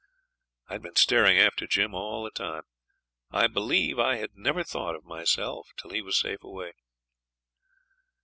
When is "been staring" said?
0.81-1.37